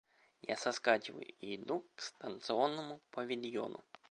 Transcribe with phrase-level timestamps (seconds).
[0.41, 3.83] Я соскакиваю и иду к станционному павильону.